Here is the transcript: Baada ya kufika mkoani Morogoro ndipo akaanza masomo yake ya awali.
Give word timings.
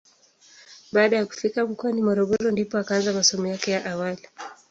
Baada 0.91 1.17
ya 1.17 1.25
kufika 1.25 1.65
mkoani 1.67 2.01
Morogoro 2.01 2.51
ndipo 2.51 2.77
akaanza 2.77 3.13
masomo 3.13 3.47
yake 3.47 3.71
ya 3.71 3.85
awali. 3.91 4.27